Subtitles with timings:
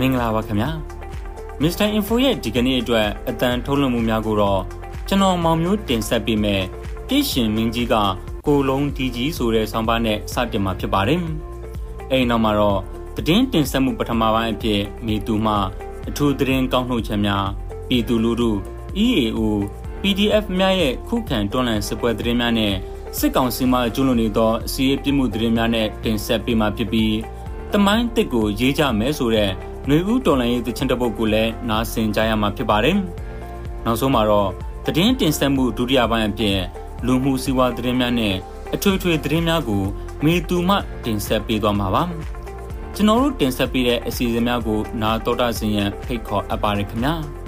[0.00, 0.70] မင်္ဂလာပါခင်ဗျာ
[1.62, 1.86] Mr.
[1.96, 4.60] Info ရဲ့ဒီကနေ့အတွက်အတန်ထုတ်လွှင့်မှုများကိုတော့
[5.08, 6.62] ကျွန်တော်မောင်မျိုးတင်ဆက်ပေးမယ်
[7.08, 7.94] ပြည်ရှင်မင်းကြီးက
[8.46, 11.20] ကိုလုံးဒီကြီးဆိုတဲ့ဆောင်းပါးနဲ့စတင်မှာဖြစ်ပါတယ်
[12.10, 12.80] အဲ့နောက်မှာတော့
[13.16, 15.54] သတင်းတင်ဆက်မှုပထမပိုင်းအဖြစ်မိသူမှ
[16.08, 17.46] အထူးသတင်းကောင်းနှုတ်ချက်များ
[17.88, 18.50] ပြည်သူလူထု
[19.04, 19.40] EAO
[20.00, 22.74] PDF များရဲ့ခုခံတွန်းလှန်စစ်ပွဲသတင်းများနဲ့
[23.18, 27.14] စစ်ကောင်စီမှကျူးလွန်နေသောစီးရဲပြစ်မှုသတင်းများနဲ့တင်ဆက်ပေးမှာဖြစ်ပြီး
[27.72, 29.50] တမိုင်းတစ်ကိုရေးကြမယ်ဆိုတဲ့
[29.86, 32.96] ຫນွေဦးတော်လိုင်းရေးတခြင်းတပုတ်ကိုလည်းနားဆင်ကြရမှာဖြစ်ပါတယ်။
[33.84, 34.50] နောက်ဆုံးမှာတော့
[34.86, 36.58] သတင်းတင်ဆက်မှုဒုတိယပိုင်းအဖြစ်
[37.06, 38.34] လူမှုစီးပွားသတင်းများနဲ့
[38.74, 39.82] အထွေထွေသတင်းများကို
[40.24, 42.02] မေသူမှတင်ဆက်ပေးသွားမှာပါ။
[42.94, 47.14] ကျွန်တော်တို့တင်ဆက်ပေးတဲ့အစီအစဉ်များကိုနားတော်တာဆင်ရန်ဖိတ်ခေါ်အပ်ပါတယ်ခင်ဗျာ။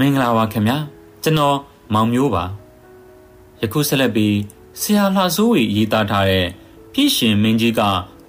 [0.00, 0.78] မင်္ဂလာပါခင်ဗျာ
[1.22, 1.56] ကျွန်တော်
[1.94, 2.44] မောင်မျိုးပါ
[3.60, 4.36] ယခုဆက်လက်ပြီး
[4.80, 6.46] ဆရာလှစိုးဝေရေးသားထားတဲ့
[6.92, 7.80] ပြည်ရှင်မင်းကြီးက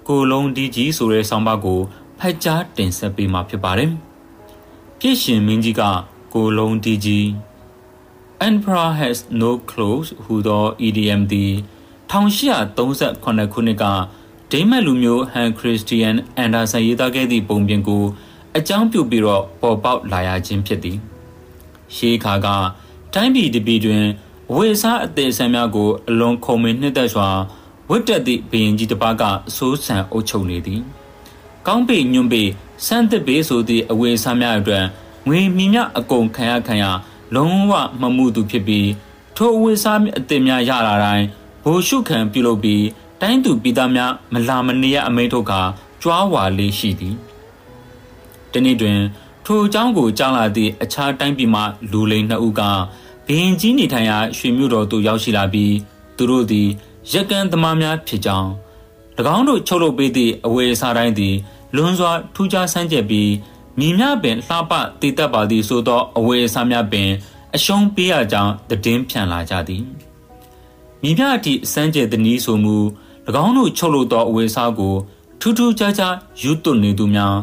[0.08, 1.80] ကိုလုံးဒီကြီးဆိုတဲ့ဆောင်းပါးကို
[2.18, 3.90] ဖတ်ကြားတင်ဆက်ပေးမှာဖြစ်ပါတယ်
[4.98, 5.82] ပြည်ရှင်မင်းကြီးက
[6.34, 7.24] ကိုလုံးဒီကြီး
[8.48, 11.52] Emperor has no clothes ဟူသော EDM သည်
[12.10, 13.84] 1838ခုနှစ်က
[14.50, 18.04] ဒိမတ်လူမျိုးဟန်ခရစ်စတီယန်အန်ဒါဆန်ရေးသားခဲ့သည့်ပုံပြင်ကို
[18.56, 20.98] အကြောင်းပြုပြီးတော့ပေါ်ပေါက်လာရခြင်းဖြစ်သည်
[21.96, 22.48] ရှေးခါက
[23.14, 24.04] တိုင်းပြည်တပြည်တွင်
[24.50, 27.28] အဝေစားအသေးအဆန်းများကိုအလွန်ခုံမင်းနှစ်သက်စွာ
[27.90, 30.80] ဝတ်တက်သည့်ဘရင်ကြီးတစ်ပါးကအစိုးဆန်အုပ်ချုပ်နေသည်။
[31.66, 32.42] ကောင်းပေညွန့်ပေ
[32.86, 34.84] စမ်းသစ်ပေဆိုသည့်အဝေစားများအတွက်
[35.28, 36.84] ငွေမိမြအကုန်ခံရခံရ
[37.34, 38.88] လုံးဝမမှုသူဖြစ်ပြီး
[39.36, 41.26] ထိုအဝေစားအသစ်များရလာတိုင်း
[41.64, 42.84] ဘိုလ်ရှုခံပြုလုပ်ပြီး
[43.20, 45.52] တိုင်းသူပြည်သားများမလာမနေရအမိန့်ထုတ်က
[46.02, 47.14] ကြွားဝါလေးရှိသည်။
[48.52, 48.98] တနေ့တွင်
[49.46, 52.62] ထိုအကြောင်းကိုကြားလာသည့်အခြားတိုင်းပြည်မှလူလိမ်နှစ်ဦးက
[53.26, 55.74] ဘရင်ကြီးနေထိုင်ရာရွှေမြို့တော်သို့ရောက်ရှိလာပြီး
[56.16, 56.68] သူတို့သည်
[57.12, 58.50] ရက်ကန်းသမားများဖြစ်ကြောင်း၎
[59.36, 61.34] င်းတို့ချုပ်လုပ်ပေးသည့်အဝေအစားတိုင်းသည်
[61.76, 63.30] လွန်စွာထူးခြားဆန်းကျက်ပြီး
[63.78, 67.08] မြင်များပင်လှပတည်တတ်ပါသည်ဆိုသောအဝေအစားများပင်
[67.54, 69.82] အရှုံးပေးရကြောင်းတည်င်းဖြန့်လာကြသည်
[71.02, 72.76] မြင်များအထိစန်းကျက်သည်နည်းဆိုမူ၎
[73.44, 74.94] င်းတို့ချုပ်လုပ်သောအဝေအစားကို
[75.40, 77.34] ထူးထူးခြားခြားယူသွနေသူများ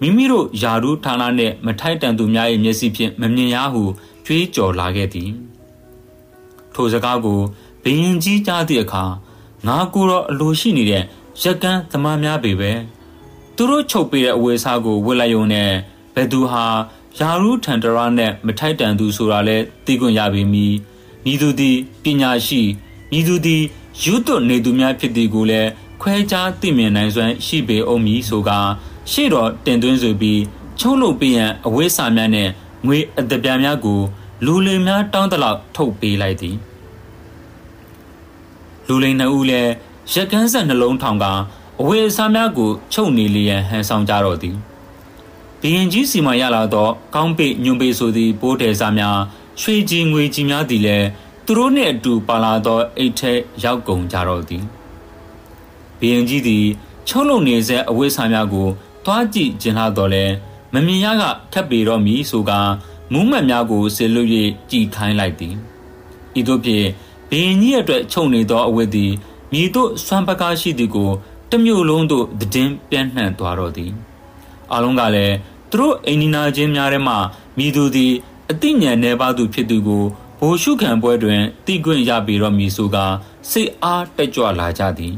[0.00, 3.82] မိမိတို့ယာရုဌာနနှင့်မထိုက်တန်သူများ၏မျက်စိဖြင့်မမြင်ရဟု
[4.26, 5.30] ကြွေးကြော်လာခဲ့သည်
[6.74, 7.40] ထိုစကားကို
[7.84, 9.04] ဘယင်ကြီးကြားသည့်အခါ
[9.66, 11.02] ငါကိုတော့အလိုရှိနေတဲ့
[11.42, 12.72] ရက်ကန်းသမားများပေပဲ
[13.56, 15.70] သူတို့ချုပ်ပေးတဲ့အဝေးစားကိုဝစ်လိုက်ုံနဲ့
[16.14, 16.64] ဘယ်သူဟာ
[17.18, 20.74] ယာရုထန်တရာနဲ့မထိုက်တန်သူဆိုတာလဲသိခွင့်ရပေမည်
[21.32, 22.62] ဤသူသည်ပညာရှိ
[23.18, 23.62] ဤသူသည်
[24.02, 25.68] ယူသွနေသူများဖြစ်သည်ကိုလည်း
[26.02, 28.68] ခွဲခြားသိမြင်နိုင်စွမ်းရှိပေအောင်မည်ဆိုကား
[29.12, 30.40] ရှေ့တော်တင်သွင်းဆိုပြီး
[30.80, 32.48] ချုံးလုပ်ပေးရန်အဝိစာများနဲ့
[32.86, 34.00] ငွေအတပြားများကို
[34.44, 36.56] လူလိမ်များတောင်းတလောက်ထုတ်ပေးလိုက်သည်
[38.86, 39.72] လူလိမ်နှစ်ဦးလည်း
[40.12, 41.26] ရက်ကန်းဆက်နှလုံးထောင်က
[41.80, 44.56] အဝေအစားများကိုချုပ်နေလျက်ဟန်ဆောင်ကြတော့သည်
[45.60, 49.18] ဘီရင်ကြီးစီမံရလာသောကောင်းပိညွန်ပိဆိုသည့်ပိုးတယ်စားများ
[49.60, 51.06] ရွှေကြီးငွေကြီးများသည်လည်း
[51.46, 53.32] သူတို့နှင့်အတူပါလာသောအိတ်ထဲ
[53.64, 54.64] ရောက်ကုန်ကြတော့သည်
[55.98, 56.64] ဘီရင်ကြီးသည်
[57.08, 58.68] ချုပ်လုံနေစေအဝိစာများကို
[59.08, 60.24] သွားကြည့်ကျင်လာတော့လဲ
[60.72, 62.52] မမြင်ရကခက်ပေတော့မီဆိုက
[63.12, 64.28] မူးမှတ်များကိုဆေလွတ်၍
[64.70, 65.54] ကြည်ခိုင်းလိုက်သည်
[66.38, 66.86] ဤသို့ဖြင့်
[67.30, 69.12] ဘင်းကြီးအတွက်ခြုံနေသောအဝတ်သည်
[69.52, 71.10] မြည်တို့ဆွမ်းပကားရှိသည်ကို
[71.50, 73.92] တမျိုးလုံးသို့တည်င်းပြန့်နှံ့သွားတော့သည်
[74.72, 75.36] အလုံးကလည်း
[75.70, 77.14] သူတို့အိမ်နီနာချင်းများထဲမှ
[77.58, 78.12] မြည်သူသည်
[78.50, 80.04] အသိဉာဏ်နှဲပါသူဖြစ်သူကို
[80.40, 82.96] ဘိုလ်ရှုခံပွဲတွင်တိကွင့်ရပေတော့မည်ဆိုက
[83.50, 85.14] စိတ်အားတက်ကြွလာကြသည်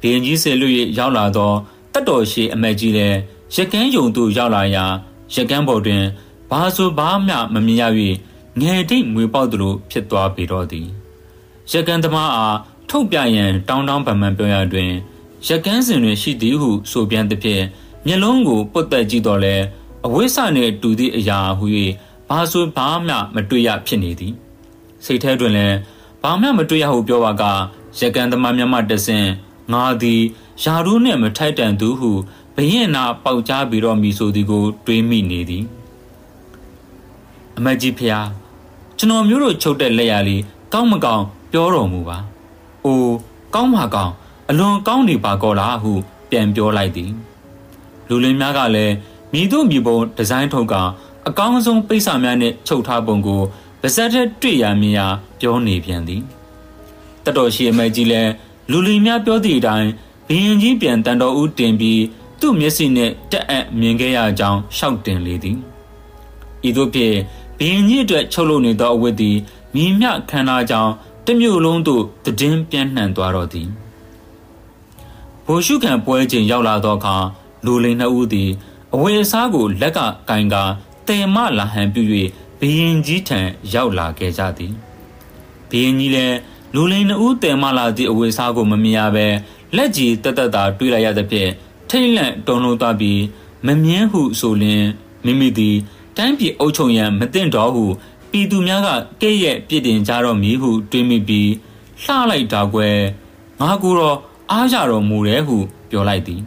[0.00, 1.52] ဘင်းကြီးဆေလွတ်၍ရောက်လာသော
[1.92, 3.18] တတ်တော်ရှိအမက်ကြီးလည်း
[3.54, 4.84] ရကန်းယုံသို့ရောက်လာရာ
[5.34, 6.02] ရကန်းပေါ်တွင်
[6.50, 7.84] ဘာဆိုဘာမှမမြင်ရ၍
[8.60, 10.86] ငယ်တိတ်မွေပေါက်သလိုဖြစ်သွားပေတော့သည်
[11.72, 12.58] ရကန်းသမားအား
[12.88, 14.90] ထုတ်ပြရန်တောင်းတောင်းပန်ပန်ပြောရတွင်
[15.48, 17.64] ရကန်းစဉ်တွင်ရှိသည်ဟုဆိုပြန်သည်ဖြင့်
[18.06, 19.54] မျက်လုံးကိုပုတ်တက်ကြည့်တော့လဲ
[20.06, 21.64] အဝိဆနှင့်တူသည့်အရာဟု၍
[22.28, 24.34] ဘာဆိုဘာမှမတွေ့ရဖြစ်နေသည်
[25.04, 25.76] စိတ်ထဲတွင်လည်း
[26.22, 27.42] ဘာမှမတွေ့ရဟုပြောပါက
[27.98, 29.26] ရကန်သမားများမှတဆင်
[29.72, 30.22] ငါသည်
[30.62, 32.10] ယာရုနှင့်မထိုက်တန်သူဟု
[32.56, 35.64] ဘရင်နာပေါက်ကြားပြီးတော့မိဆိုသည်ကို တွေးမိနေသည်
[37.56, 38.26] အမကြီးဖျား
[38.98, 40.42] ကျွန်တော်မျိုးတို့ချုပ်တဲ့လက်ရလေး
[40.72, 42.18] ကောင်းမကောင်းပြောတော်မူပါ။
[42.84, 43.14] အိုး
[43.54, 44.12] ကောင်းပါကောင်း
[44.50, 45.92] အလွန်ကောင်းနေပါကောလားဟု
[46.30, 47.10] ပြန်ပြောလိုက်သည်။
[48.08, 48.94] လူလင်းများကလည်း
[49.32, 50.74] မိတို့မိဘုံဒီဇိုင်းထုတ်က
[51.28, 53.42] အကောင်းဆုံးပိတ်စာများနဲ့ချုပ်ထားပုံကို
[53.82, 55.00] ပါဇက်ထက်တွေ့ရမြင်ရ
[55.40, 56.22] ပြောနေပြန်သည်။
[57.24, 58.30] တတော်ရှိအမကြီးလည်း
[58.70, 59.88] လူလီများပြောသည့်အတိုင်း
[60.28, 62.02] ဘရင်ကြီးပြန်တန်တော်ဦးတင်ပြီး
[62.40, 65.58] သူ့မျက်စိနဲ့တက်အပ်မြင်ခဲ့ရကြောင်းရှောက်တင်လေသည်။
[66.68, 67.16] ဤသို့ဖြင့်
[67.58, 69.36] ဘရင်ကြီးအတွက်ချုပ်လုပ်နေသောအဝတ်သည်
[69.74, 70.92] မြင်မြခန္ဓာကြောင့်
[71.26, 73.68] တမျိုးလုံးသို့တည်င်းပြန့်နှံ့သွားတော့သည်
[75.46, 77.16] ဘိုလ်ရှုခံပွဲချိန်ရောက်လာသောအခါ
[77.64, 78.50] လူလိန်နှစ်ဦးသည်
[78.94, 79.98] အဝေအစားကိုလက်က
[80.28, 80.62] ကင်ကာ
[81.06, 82.02] တေမလာဟန်ပြု၍
[82.58, 83.40] ဘရင်ကြီးထံ
[83.74, 84.72] ရောက်လာခဲ့ကြသည်
[85.70, 86.36] ဘရင်ကြီးလည်း
[86.74, 89.26] လူလိန်နှစ်ဦးတေမလာသည့်အဝေအစားကိုမမြင်ရဘဲ
[89.76, 91.50] လက်ကြီးတက်တက်သာတွေးလိုက်ရသဖြင့်
[91.88, 93.20] ထိတ်လန့်တုန်လှုပ်သွားပြီး
[93.66, 94.84] မမြင်ဟုဆိုလျင်
[95.24, 95.76] မိမိသည်
[96.16, 97.84] တိုင်းပြည်အုပ်ချုပ်ရန်မသင့်တော်ဟု
[98.30, 98.88] ပြည်သူများက
[99.22, 101.50] ကဲ့ရဲ့ပြစ်တင်ကြတော့မည်ဟုတွေးမိပြီး
[102.02, 102.98] လှလိုက်တာကွယ်
[103.60, 104.18] ငါကိုတော့
[104.50, 105.56] အားရတော်မူတယ်ဟု
[105.90, 106.42] ပြောလိုက်သည်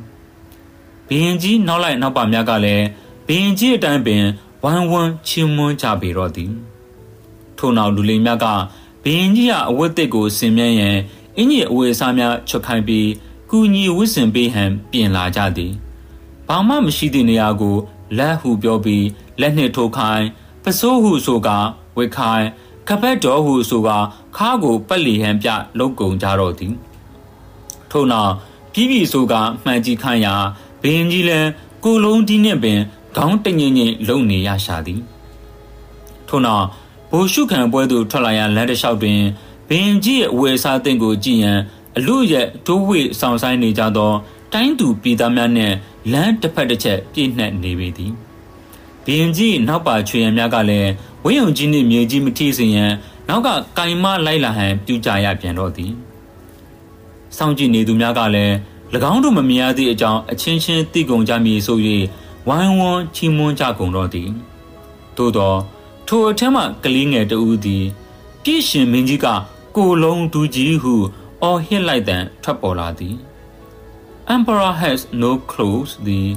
[1.07, 2.85] ဘရင်ကြီးနောက်လိုက်နောက်ပါများကလည်း
[3.27, 4.23] ဘရင်ကြီးအတိုင်းပင်
[4.63, 6.51] ဝမ်းဝမ်းချီးမွမ်းကြပေတော့သည်
[7.57, 8.45] ထို့နောက်လူလိမ်များက
[9.03, 10.97] ဘရင်ကြီးကအဝတ်တစ်ကိုဆင်မြန်းရန်
[11.37, 13.09] အင်းကြီးအဝေးစားများချွတ်ခိုင်းပြီး
[13.49, 15.73] ကူညီဝစ်စင်ပေးဟန်ပြင်လာကြသည်
[16.47, 17.75] ဘာမှမရှိသည့်နေရာကို
[18.17, 19.05] လက်ဟုပြောပြီး
[19.39, 20.25] လက်နှင့်ထိုးခိုင်း
[20.63, 21.49] ပစိုးဟုဆိုက
[21.97, 22.45] ဝက်ခိုင်
[22.87, 23.89] ခပတ်တော်ဟုဆိုက
[24.37, 25.49] ခါကိုပက်လီဟန်ပြ
[25.79, 26.73] လုတ်ကုံကြတော့သည်
[27.91, 28.31] ထို့နောက်
[28.73, 29.33] ပြီးပြီဆိုက
[29.63, 30.35] မှန်ကြီးခိုင်းရာ
[30.81, 31.49] ဘင်းကြီးလည်း
[31.83, 32.79] ကိုလုံးဒီနှင့်ပင်
[33.17, 35.01] ခေါင်းတငင်ငင်လုံနေရရှာသည်
[36.27, 36.65] ထို့နောက်
[37.11, 39.19] ဘိုလ်ရှုခံပွဲသို့ထွက်လာရလမ်းတစ်လျှောက်တွင်
[39.69, 41.59] ဘင်းကြီးရဲ့အဝယ်စားတဲ့ကိုကြည့်ရန်
[41.97, 44.13] အလို့ရဲ့တိုးဝေဆောင်ဆိုင်နေကြသော
[44.53, 45.75] တိုင်းသူပြည်သားများနှင့်
[46.11, 48.11] လမ်းတစ်ဖက်တစ်ချက်ပြည့်နှက်နေပေသည်
[49.05, 50.89] ဘင်းကြီးနောက်ပါချွေရန်များကလည်း
[51.25, 52.91] ဝင်းုံကြီးနှင့်မြေကြီးမထိစေရန်
[53.29, 55.91] နောက်ကကင်မလိုက်လာဟန်ပြုကြရပြန်တော့သည်
[57.37, 58.53] စောင့်ကြည့်နေသူများကလည်း၎
[59.11, 61.77] င်းတို့မမြင်ရသည့်အကြောင်းအချင်းချင်းသိကုန်ကြမည်ဆို၍
[62.47, 64.29] ဝိုင်းဝန်းချီးမွမ်းကြကုန်တော့သည်
[65.17, 65.55] သို့သော
[66.07, 67.83] ထိုအထက်မှကလေးငယ်တဦးသည်
[68.43, 69.25] ပြည့်ရှင်မင်းကြီးက
[69.75, 70.95] ကိုလုံးဒူကြီးဟု
[71.43, 73.15] အော်ဟစ်လိုက်တန်ထွက်ပေါ်လာသည်
[74.33, 76.27] Emperor has no clothes သည်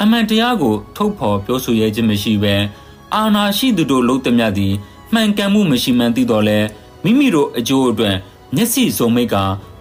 [0.00, 2.54] အမှန်တရားကို ထုတ်ဖော်ပြောဆိုရခြင်းမရှိဘဲ
[3.14, 4.74] အာနာရှိသူတို့လုံးတမြတ်သည်
[5.14, 6.58] မှန်ကန်မှုမရှိမှန်သိတော်လဲ
[7.04, 8.16] မိမိတို့အကျိုးအတွက်
[8.54, 9.36] မျက်စိစုံမိတ်က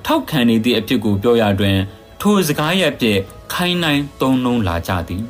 [0.06, 1.78] ထောက်ခံနေသည့်အဖြစ်ကိုပြောရတွင်
[2.22, 3.18] ထိုစကားရဲ့အဖြစ်
[3.54, 5.24] ခိုင်းနိုင်သုံးလုံးလာကြသည်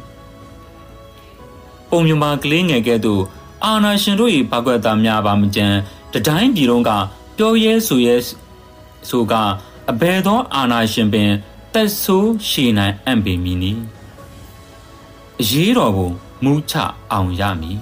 [1.90, 3.24] ပုံမြမာကလေးငယ်ကဲ့သို့
[3.64, 5.68] အာနာရှင်တို့၏ဘကွက်သားများပါမကြံ
[6.14, 6.92] တတိုင်းပြည်လုံးက
[7.38, 8.16] ပျော်ရဲဆိုရဲ
[9.10, 9.34] ဆိုက
[9.92, 11.32] အဘယ်သောအာနာရှင်ပင်
[11.74, 13.72] တက်ဆိုးရှည်နိုင်အံ့ပေမည်နီ
[15.42, 16.12] အရေးတော်ကို
[16.44, 16.74] မူးချ
[17.12, 17.78] အောင်ရမည်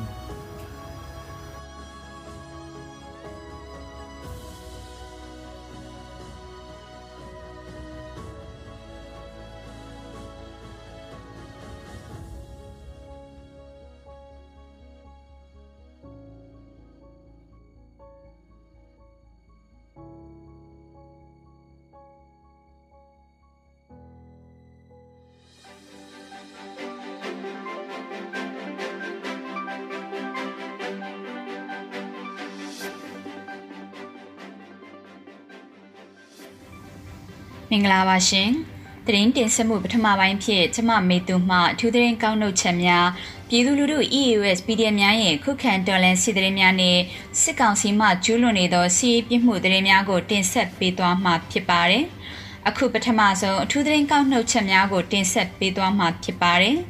[37.71, 38.49] မင်္ဂလာပါရှင်။
[39.07, 43.07] တရင်တင်ဆက်မှုပထမပိုင်းဖြစ်ကျမမေသူမှအထူးသတင်းကောင်းနှုတ်ချက်များ
[43.49, 46.97] ပြည်သူလူထု EAS PDF များရဲ့ခုခံတော်လှန်စစ်တရင်များနဲ့
[47.41, 52.05] စစ်ကောင်စီမှကျူးလွန်နေသောစီးရေးပြစ်မှုတရင်များကိုတင်ဆက်ပေးသွားမှာဖြစ်ပါတယ်။
[52.67, 56.77] အခုပထမဆုံးအထူးသတင်းကောင်းနှုတ်ချက်များကိုတင်ဆက်ပေးသွားမှာဖြစ်ပါတယ်။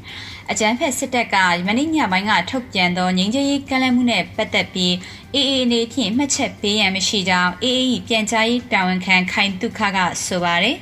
[0.52, 1.36] အကြမ်းဖက်စစ်တပ်က
[1.68, 4.94] မနေ့ညပိုင်းကထုတ်ပြန်သောငြိမ်းချမ်းရေးကမ်းလှမ်းမှုနဲ့ပတ်သက်ပြီး
[5.34, 10.78] အေးအေးအနေဖြင့်မှတ်ချက်ပေးရန်မရှိကြောင်းအေးအေးပြန်ကြားရေးတာဝန်ခံခိုင်တုခကဆိုပါတယ်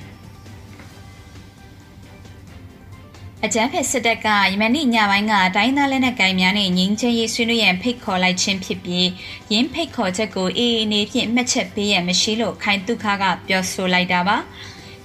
[3.46, 9.08] အကြမ်းဖက်စစ်တပ်ကယမန်နေ့ညပိုင်းကတိုင်းသားလက်နက်ကိုင်များနဲ့ငင်းချရေးဆွေးနွေးရန်ဖိတ်ခေါ်လိုက်ခြင်းဖြစ်ပြီး
[9.54, 14.38] ရင်းဖိတ်ခေါ်ချက်ကိုအေးအေးအနေဖြင့်မှတ်ချက်ပေးရန်မရှိလို့ခိုင်တုခကပြောဆိုလိုက်တာပါ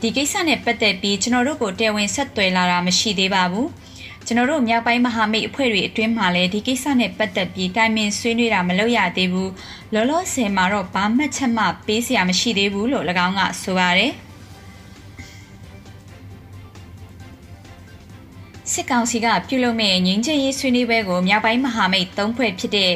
[0.00, 3.68] ဒီကိစ္စနဲ့ပတ်သက်ပြီးကျွန်တော်တို့ကိုတရားဝင်ဆက်သွယ်လာတာမရှိသေးပါဘူး။
[4.30, 9.50] ကျွန်တော်တို့မြောက်ပိုင်းမဟာမိတ်အဖွဲ့တွေအတွင်းမှာလည်းဒီကိစ္စနဲ့ပတ်သက်ပြီးတိုင်ပင်ဆွေးနွေးတာမလုပ်ရသေးဘူး
[9.94, 14.12] လောလောဆယ်မှာတော့ဘာမှတ်ချက်မှပေးစရာမရှိသေးဘူးလို့၎င်းကဆိုပါတယ်
[18.72, 22.92] စစစ်ကောင်စီကပြုလုပ်မဲ့ငင်းချရေးဆွေးနွေးပွဲကိုမြောက်ပိုင်းမဟာမိတ်၃ဖွဲ့ဖြစ်တဲ့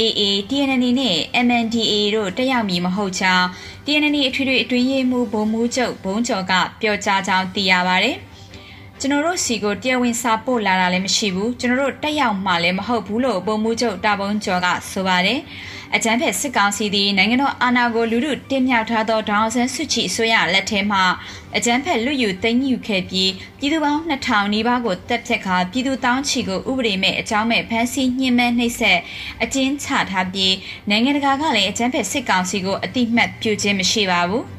[0.00, 3.46] AA, TNN နဲ့ MNDA တို့တက်ရောက်မည်မဟုတ်ကြောင်း
[3.84, 8.12] TNN အထွေထွေအတွင်းရေးမှူးဗိုလ်မှူးချုပ်ဘုံကျော်ကပြောကြားကြောင်းသိရပါဗျ။
[9.00, 15.40] ကျွန်တော်တို့စီကိုတရားဝင်စာပို့လာတာလည်းမရှိဘူးကျွန်တော်တို့တက်ရောက်မှလည်းမဟုတ်ဘူးလို့ဗိုလ်မှူးချုပ်တာဘုံကျော်ကဆိုပါတယ်။
[15.94, 21.00] အကြမ်းဖက်စစ်ကောင်စီသည်နိုင်ငံတော်အာဏာကိုလူထုတင်မြှောက်ထားသောဒေါအောင်ဆန်းစုကြည်အစိုးရလက်ထဲမှ
[21.56, 28.98] အကြမ်းဖက်လူယူသိမ်းယူခဲ့ပြီးပြည်သူပေါင်း2000နီးပါးကိုတပ်ဖြတ်ခါပြည်သူတောင်းချီကိုဥပဒေမဲ့အကြောင်းမဲ့ဖမ်းဆီးညှဉ်းပန်းနှိပ်စက်
[29.42, 30.54] အကျဉ်းချထားပြီး
[30.90, 34.55] နိုင်ငံတကာကလည်းအကြမ်းဖက်စစ်ကောင်စီကိုအတိမတ်ပြုခြင်းမရှိပါဘူး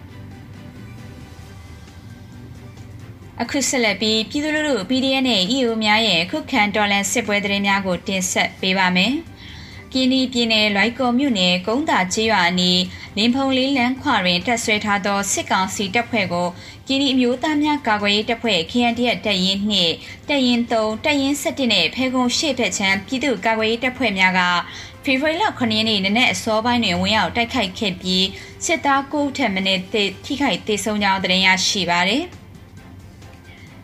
[3.41, 9.13] အခုဆက်လက်ပြီးပြည်သူလူထု PDF နဲ့ EO များရဲ့ခုခံတော်လှန်စစ်ပွဲသတင်းများကိုတင်ဆက်ပေးပါမယ်။
[9.93, 12.81] ကင်းဒီပြည်နယ်လွိုက်ကော်မြို့နယ်ကုန်းတာကျေးရွာအနီး
[13.17, 16.47] လင်းဖုံလေးလန်းခွတွင်တက်ဆွဲထားသောစစ်ကောင်စီတပ်ဖွဲ့ကို
[16.87, 19.93] ကင်းဒီအမျိုးသားများကာကွယ်ရေးတပ်ဖွဲ့ KNDF တပ်ရင်းနှင့်
[20.29, 24.41] တပ်ရင်း3တပ်ရင်း7နဲ့ဖဲကုန်းရှေ့ဘက်ချမ်းပြည်သူ့ကာကွယ်ရေးတပ်ဖွဲ့များက
[25.03, 28.25] ဖေဖော်ဝါရီလ9ရက်နေ့နနက်အစောပိုင်းတွင်ဝင်ရောက်တိုက်ခိုက်ခဲ့ပြီး
[28.65, 29.81] စစ်သား9ထက်မနည်း
[30.25, 32.25] ထိခိုက်ဒေဆုံးကြောင်းသတင်းရရှိပါသည်။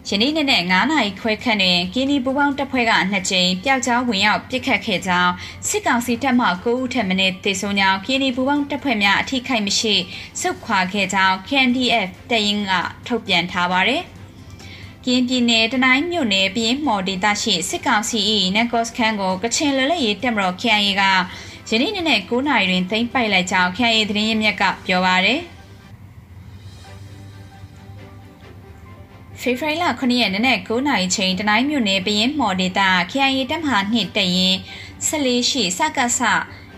[0.10, 5.32] ယနေ့နေ့နဲ့9နာရီခွဲခန့်တွင်ကင်းဒီပူပေါင်းတပ်ဖွဲ့ကနှစ်ကြိမ်ပျောက်ကြားဝင်ရောက်ပစ်ခတ်ခဲ့ကြောင်း
[5.68, 9.96] စစ်ကောင်စီတပ်မှ9ဦးထက်မနည်းတေဆုံးကြောင်းကင်းဒီပူပေါင်းတပ်ဖွဲ့များအထိခိုက်မရှိ
[10.42, 12.72] စုခွာခဲ့ကြောင်း KNDF တရင်က
[13.08, 14.02] ထုတ်ပြန်ထားပါတယ်။
[15.06, 18.20] ကင်းပြည်နယ်တနိုင်းမြို့နယ်ပြင်းမော်ဒေသရှိစစ်ကောင်စီ၏
[18.56, 21.04] နက်ကော့စခန်းကိုကချင်လွတ်လပ်ရေးတပ်မတော် KIA က
[21.70, 25.42] ယနေ့နေ့နဲ့9နာရီတွင်သိမ်းပိုက်လိုက်ကြောင်း KIA သတင်းရင်းမြစ်ကပြောပါရယ်။
[29.44, 34.56] ဖေဖော်ဝါရီလ9ရက်နေ့နက်9နာရီချိန်တနိုင်းမြို့နယ်ပရင်မော်ဒေတာ KIA တပ်မဟာနှစ်တရင်
[35.08, 36.20] 14ရှိစကဆ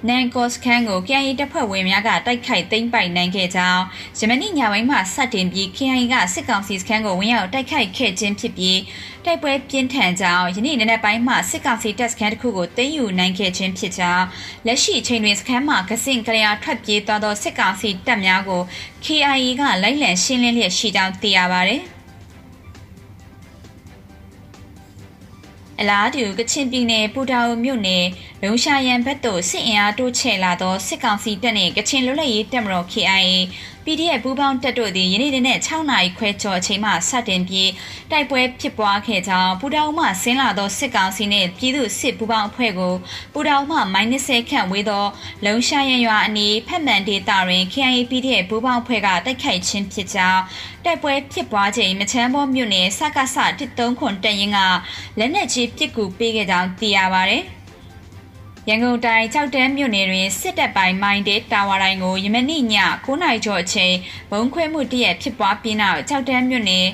[0.08, 3.84] နန်ကော့စခန်းကို KIA တပ်ဖွဲ့ဝင်များကတိုက်ခိုက်သိမ်းပိုက်နိုင်ခဲ့ကြောင်း
[4.18, 8.80] ဂျမနီညပိုင်းမှစတင်ပြီး KIA ကစစ်ကောင်စီစခန်းကိုဝင်ရောက်တိုက်ခိုက်ခဲ့ခြင်းဖြစ်ပြီး
[9.26, 14.26] တိုက်ပွဲပြင်းထန်ကြောင်းယနေ့နေ့ပိုင်းမှစစ်ကောင်စီတပ်စခန်းတစ်ခုကိုသိမ်းယူနိုင်ခဲ့ခြင်းဖြစ်ကြောင်း
[14.66, 18.62] လက်ရှိအချိန်တွင်စခန်းမှာကစင်ကလျာထွက်ပြေးသွားသောစစ်ကောင်စီတပ်များကို
[19.06, 21.78] KIA ကလိုက်လံရှင်းလင်းလျက်ရှိကြောင်းသိရပါဗျ။
[25.80, 28.06] အလားတူကချင်ပြည်နယ်ပူတာအိုမြို့နယ်
[28.44, 33.30] လုံရှာရန်ဘက်သို့စစ်အင်အားတိုးချဲ့လာသောစစ်ကောင်စီတပ်နှင့်ကချင်လွတ်လပ်ရေးတပ်မတော် KIA
[33.86, 37.70] PDF ပူးပေါင်းတပ်တို့သည်ယနေ့နေ့6နာရီခွဲကျော်အချိန်မှစတင်ပြီး
[38.12, 42.94] တိုက်ပွဲဖြစ်ပွားခဲ့ကြောင်းပူတာအိုမှဆင်းလာသောစစ်ကောင်စီနှင့်ပြည်သူစစ်ပူးပေါင်းအဖွဲ့ကို
[43.34, 45.06] ပူတာအိုမှ -30 ခန့်ဝေးသော
[45.46, 50.42] လုံရှာရန်ရွာအနီးဖက်မှန်ဒေတာတွင် KIA PDF ပူးပေါင်းအဖွဲ့ကတိုက်ခိုက်ခြင်းဖြစ်ကြောင်း
[50.86, 53.24] တိုက်ပွဲဖြစ်ပွားချိန်မချမ်းဘောမြို့နယ်စကစ
[53.64, 54.60] 139ခွန်တရင်က
[55.18, 57.40] လက်နက်ကြီးပစ်ကူပေးခဲ့ကြောင်းသိရပါဗျ။
[58.70, 62.64] ရန်ကုန်တိုင်းကြောက်တန်းမြို့နယ်တွင်စစ်တပ်ပိုင်းမိုင်းတဲတာဝါတိုင်းကိုယမနေ့ည
[63.06, 63.96] 9နာရီကျော်အချိန်
[64.32, 66.88] ဘုံခွဲမှုတရက်ဖြစ်ပွားပြီးနောက်ကြောက်တန်းမြို့နယ်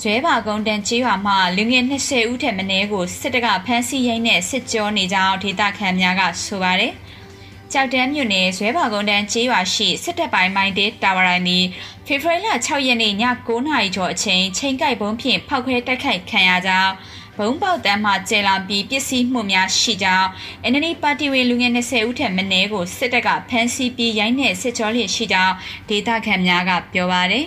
[0.00, 6.92] ဇွဲပါကုန်းတန်ကျေးရွာမှလူငယ်20ဦးထက်မနည်းကိုစစ်တပ်ကဖမ်းဆီးရိုက်နဲ့စစ်ကြောနေကြောင်းဒေသခံများကဆိုပါတယ်။
[7.72, 11.64] ကြောက်တန်းမြို့နယ်ဇွဲပါကုန်းတန်ကျေးရွာရှိစစ်တပ်ပိုင်းမိုင်းတဲတာဝါတိုင်းသည်
[12.06, 13.14] ဖေဖော်ဝါရီလ6ရက်နေ့ည
[13.46, 16.92] 9နာရီကျော်အချိန်ချိန်ကိုက်ဘုံဖြင့်ဖောက်ခွဲတိုက်ခိုက်ခံရကြောင်း
[17.38, 20.28] ဘုံပေါက်တမ်းမှကျဲလာပြီးပစ္စည်းမှုများရှိကြောင်း
[20.70, 25.54] NLD ပါတီဝင်လူငယ်20ဦးထက်မနည်းကိုစစ်တပ်ကဖမ်းဆီးပြီးရိုင်းနှင့်စစ်ကြောလျက်ရှိကြောင်း
[25.88, 27.46] ဒေသခံများကပြောပါတယ်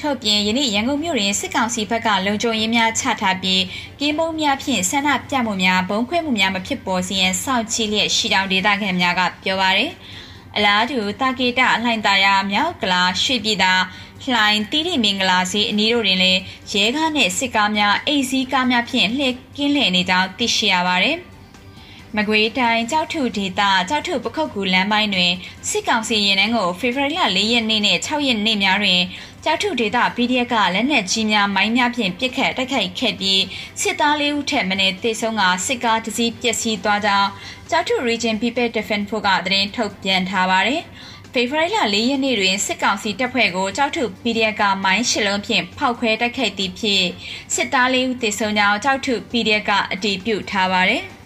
[0.00, 3.62] ထုတ်ပြင်ယနေ့ရန်ကုန်မြို့တွင်စစ်ကောင်စီဘက်ကလုံခြုံရေးများချထားပြီး
[4.00, 9.90] ကင်းမုံများဖြင့်ဆန္ဒပြမှုများဘုံခွဲမှုများမဖြစ်ပေါ်စေရန်စောင့်ကြည့်လျက်ရှိကြောင်းဒေသခံများကပြောပါရယ်
[10.58, 13.72] အလားတူတာကေတအလှိုင်သာယာမြောက်ကလာရွှေပြည်သာ
[14.22, 16.40] လှိုင်တီးတီမင်္ဂလာစီအနီးတို့တွင်လည်း
[16.72, 21.16] ရဲကားနှင့်စစ်ကားများအိမ်စီးကားများဖြင့်လှည့်ကင်းလှည့်နေကြောင်းသိရှိရပါသည်
[22.16, 25.32] မကွေးတိုင်းကြောက်ထုဒေသကြောက်ထုပခုတ်ကူလမ်းပိုင်းတွင်
[25.68, 29.00] စစ်ကောင်စီရင်နှန်းကိုဖေဖော်ဝါရီလ၄ရက်နေ့နဲ့6ရက်နေ့များတွင်
[29.44, 33.42] ကြောက်ထုဒေသ PDF ကလက်နက်ကြီးများမိုင်းများဖြင့်ပစ်ခတ်တိုက်ခိုက်ခဲ့ပြီး
[33.80, 37.28] စစ်သားလေးဦးထက်မနည်းသေဆုံးကစစ်ကားတစ်စီးပျက်စီးသွားကြောင်း
[37.70, 40.82] ကြောက်ထု Region People Defense Force ကသတင်းထုတ်ပြန်ထားပါတယ်။
[41.32, 47.06] ဖေဖော်ဝါရီလ၄ရက်နေ့တွင်စစ်ကောင်စီတပ်ဖွဲ့ကိုကြောက်ထု PDF ကမိုင်းရှစ်လုံးဖြင့်ဖောက်ခွဲတိုက်ခိုက်သည့်ဖြင့်
[47.54, 51.04] စစ်သားလေးဦးသေဆုံးကြောင်းကြောက်ထု PDF ကအတည်ပြုထားပါတယ်။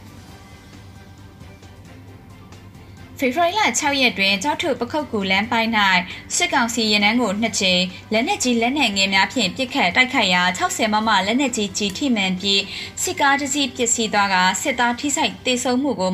[3.22, 5.70] ဖေဖော်ဝါရီလ6ရက်တွင်ကြောက်ထုပခုတ်ကူလမ်းပိုင်း၌
[6.36, 12.62] စစ်ကောင်စီရင်နှန်းကိုနှစ်ကြိမ်လက်နက်ကြီးလက်နက်ငယ်များဖြင့်ပစ်ခတ်တိုက်ခိုက်ရာ60မမလက်နက်ကြီးကြီးထိမှန်ပြီး
[13.02, 16.10] စစ်ကားတစ်စီးပစ်စီးသွားကစစ်သားထိခိုက်ဒေဆုံးမှုကို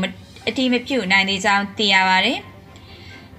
[0.48, 2.34] အတိမပြုနိုင်သေးကြောင်းသိရပါဗျ။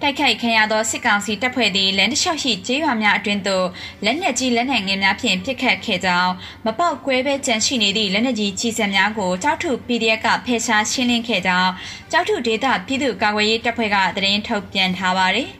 [0.04, 3.68] တိုက်ခိုက်ခံရသောစစ်ကောင်စီတပ်ဖွဲ့သည်လမ်းတစ်လျှောက်ရှိကျေးရွာများအတွင်းသို့
[4.06, 6.32] လက်နက်ကြီးလက်နက်ငယ်များဖြင့်ပစ်ခတ်ခဲ့ကြောင်း
[6.66, 11.72] မပေါက်ကွဲပဲကြန့်ရှိနေသည့်လက်နက်ကြီးကြီးစံများကိုကြောက်ထု PDF ကဖယ်ရှားရှင်းလင်းခဲ့ကြောင်း
[12.12, 15.50] ကြောက်ထုဒေသပြည်သူ့ကာကွယ်ရေးတပ်ဖွဲ့ကသတင်းထုတ်ပြန်ထားပါသည်။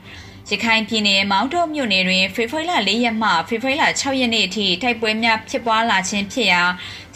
[0.52, 6.62] ယရခိုင်ပြည်နယ်မောင်းတော်မြို့နယ်တွင်ဖေဖော်ဝါရီလ၄ရက်မှဖေဖော်ဝါရီလ6ရက်နေ့အထိတိုက်ပွဲများဖြစ်ပွားလာခြင်းဖြစ်ရာ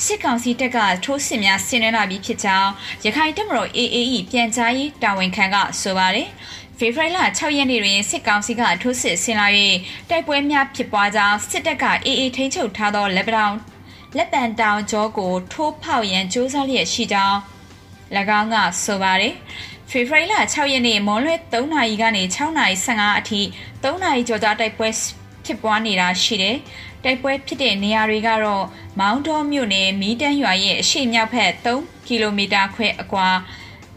[0.05, 2.71] စစ်ကောင်စီတပ်ကထိုးစစ်များဆင်နွှဲလာပြီးဖြစ်ကြောင်း
[3.05, 6.29] ရခိုင်တပ်မတော် AAE ပြန်ကြားရေးတာဝန်ခံကဆိုပါတယ်။
[6.79, 9.47] ဖေဖော်ဝါရီလ6ရက်နေ့တွင်စစ်ကောင်စီကထိုးစစ်ဆင်လာ၍
[10.11, 13.55] တိုက်ပွဲများဖြစ်ပွားကြောင်းစစ်တပ်က AA ထိန်းချုပ်ထားသောလက်ပတောင်
[14.17, 17.39] လက်ပံတောင်ကျောကို ထိုးဖောက်ရန်စ조사လျက်ရှိကြောင်း၎
[18.39, 19.35] င်းကဆိုပါတယ်။
[19.91, 23.41] ဖေဖော်ဝါရီလ6ရက်နေ့မွန်လွဲ3နာရီကနေ6နာရီ15အထိ
[23.83, 24.89] 3နာရီကျော်ကြာတိုက်ပွဲ
[25.45, 26.57] ဖြစ်ပွားနေတာရှိတယ်။
[27.05, 28.65] တိုက်ပွဲဖြစ်တဲ့နေရာတွေကတော့
[29.01, 33.29] မောင်းတော်မြို့နယ်မီးတန်းရွာရဲ့အရှေ့မြောက်ဘက်3ကီလိုမီတာခွဲအကွာ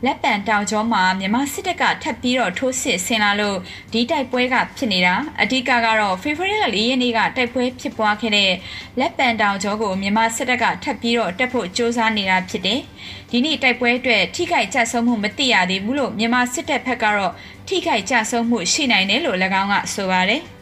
[0.05, 3.57] လက်ပံတောင်ကျောမှာမြန်မာစစ်တပ်ကထပ်ပြီးတော့ထိုးစစ်ဆင်လာလို့
[3.93, 8.51] ဒီတိုက်ပွဲကဖြစ်နေတာအဓိကကတော့ဖေဖော်ဝါရီလ၄ရက်နေ့ကတိုက်ပွဲဖြစ်ပွားခဲ့တဲ့
[8.99, 12.79] လက်ပံတောင်ကျောကိုမြန်မာစစ်တပ်ကထပ်ပြီးတော့တက်ဖို့စ조사နေတာဖြစ်တယ်။
[13.31, 17.33] ဒီနေ့တိုက်ပွဲအတွက်ထိခိုက်ကြဆုံးမှုမသိရသေးဘူးလို့မြန်မာစစ်တပ်ဘက်ကတော့
[17.67, 20.43] ထိခိုက်ကြဆုံးမှုရှိနိုင်တယ်လို့၎င်းကဆိုပါတယ်။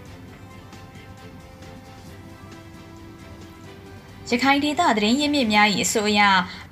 [4.32, 6.22] ရခိုင်ဒေသသတင်းရင်းမြစ်များ၏အဆိုအရ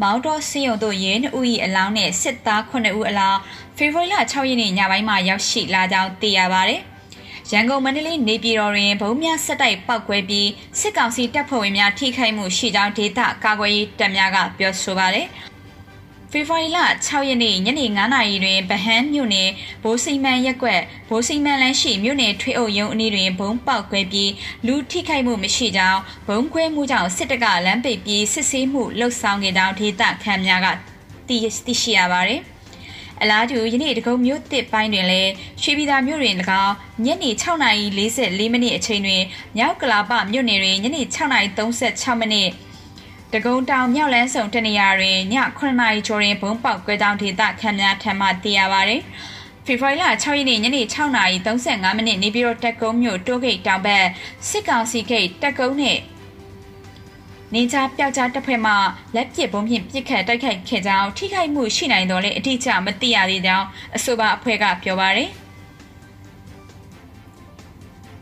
[0.01, 3.39] မောင်တော်စီယုံတို့ရဲနှုတ်၏အလောင်းနဲ့စစ်သား9ဦးအလောင်း
[3.77, 6.81] ဖေဖော်ဝါရီလ6ရက်နေ့ညပိုင်းမှာရောက်ရှိလာကြောင်းသိရပါတယ်။
[7.51, 15.27] ရန်ကုန်မန္တလေးနေပြည်တော်တွင်ဘုံများဆက်တိုက်ပောက်ကွဲပြီးစစ်ကောင်စီတပ်ဖွဲ့ဝင်များထိခိုက်မှုရှိကြောင်းဒေသကာကွယ်ရေးတပ်များကပြောဆိုပါတယ်။
[16.35, 19.49] ဖေဖော်ဝါရီလ6ရက်နေ့ညနေ9:00နာရီတွင်ဗဟန်းမြို့နယ်
[19.83, 24.31] ဘိုးစိမန်ရက်ကွက်ဘိုးစိမန်လမ်းရှိမြို့နယ်ထွေအုပ်ရုံးအနီးတွင်ဘုံပေါက်ကွဲပြီး
[24.67, 30.67] လူထိခိုက်မှုမရှိကြောင်းဘုံခွဲမှုကြောင့်စစ်တပ်ကလမ်းပိတ်ပြီးစစ်ဆေးမှုလှုပ်ဆောင်ခဲ့ကြောင်းဒေသခံများက
[31.27, 32.41] သိသိရှိရပါတယ်။
[33.21, 36.75] အလားတူယနေ့တကုံမြို့တစ်ပိုင်းတွင်လည်းရွှေပြည်သာမြို့တွင်၎င်း
[37.05, 39.23] ညနေ6:44မိနစ်အချိန်တွင်
[39.57, 42.49] မြောက်ကလာပမြို့နယ်တွင်ညနေ6:36မိနစ်
[43.33, 49.01] တကုံတောင်မြောက်လန်းဆောင်တနေရာတွင်ည9နာရီကျော်တွင်ဘုံပေါက်ကွဲကြောင်းဒေသခံများထံမှသိရပါသည်။
[49.65, 54.05] ဖေဖော်ဝါရီလ6ရက်နေ့ညနေ6နာရီ35မိနစ်နေပြည်တော်တက်ကုန်းမြို့တိုးဂိတ်တောင်ဘက်
[54.49, 56.01] စစ်ကောင်စီဂိတ်တက်ကုန်းနှင့်
[57.53, 58.73] နေကြပျောက်ကြားတပ်ဖွဲ့မှ
[59.15, 63.65] လက်ပစ်ဘုံဖြင့်ပစ်ခတ်တိုက်ခိုက်ခဲ့ကြောင်းထိခိုက်မှုရှိနိုင်တော်လဲအတိအကျမသိရသေးကြောင်း
[63.95, 65.31] အဆိုပါအဖွဲ့ကပြောပါရယ်။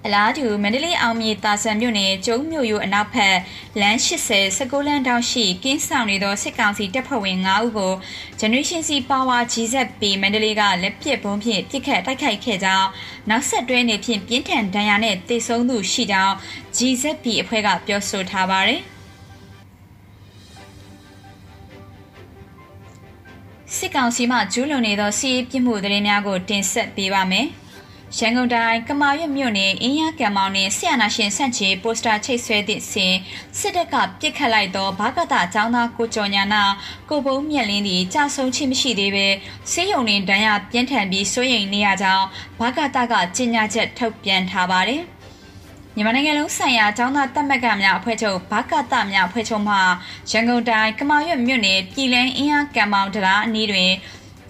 [0.05, 3.37] အလားတူမန္တလေးအောင်မြေတာဆန်မြို့နယ်ကျုံမြို့ရိုးအနောက်ဘက်
[3.81, 7.93] လမ်း80 19လမ်းတောင်ရှိကင်းဆောင်နေသောစစ်ကောင်စီတပ်ဖွဲ့ဝင်9ဦးကို
[8.39, 12.87] Generation C Power GZP မန္တလေးကလက်ပစ်ဘုံဖြင့်ပစ်ခတ်တိုက်ခိုက်ခဲ့ကြောင်း
[13.29, 16.35] နောက်ဆက်တွဲနေဖြင့်ပြင်းထန်ဒဏ်ရာနဲ့တေဆုံးသူရှိကြောင်း
[16.75, 18.81] GZP အဖွဲ့ကပြောဆိုထားပါတယ်
[23.75, 27.47] စစ်ကောင်စီမှကျူးလွန်နေသောစီးပြစ်မှုသတင်းများကိုတင်ဆက်ပေးပါမယ်။
[28.17, 33.15] ရန်ကုန်တိုင်းကမာရွတ်မြို့နယ်အင်းရကံမောင်နှင့်ဆီယနာရှင်ဆန့်ချေပိုစတာချိတ်ဆွဲသည့်စဉ်
[33.59, 36.63] စစ်တပ်ကပြစ်ခတ်လိုက်သောဘာကတចောင်းသားကိုကျော်ညာနာ
[37.09, 39.27] ကိုဘုံမြက်လင်းသည်ကြာဆုံးခြင်းမရှိသေးပဲ
[39.71, 42.25] ဆေးရုံတွင်ဒဏ်ရာပြင်းထန်ပြီးစိုးရိမ်နေရကြောင်း
[42.59, 45.03] ဘာကတကကြေညာချက်ထုတ်ပြန်ထားပါတယ်။
[45.95, 49.75] မြန်မာနိုင်ငံလုံးဆိုင်ရာကျောင်းသားတက်မက်ကများအဖွဲ့ချုပ်ဘာကတများအဖွဲ့ချုပ်မှ
[50.31, 53.91] ရန်ကုန်တိုင်းကမာရွတ်မြို့နယ်ပြည်လန်းအင်းအားကံမောင်တရာအနီးတွင်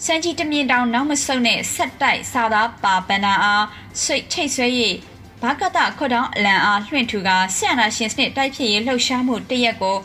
[0.05, 3.65] စံကြီးတမြင့်တောင်နောက်မဆုတ်နဲ့ဆက်တိုက်စာသားပါပန္နာအား
[4.03, 4.67] စိတ်ချိတ်ဆွဲ၍
[5.41, 9.97] ဘာကတခွတ်တောင်းအလံအားလွှင့်ထူကာဆီယနာရှင်စနစ်တိုက်ဖြစ်ရေးလှုပ်ရှားမှုတရက်ကို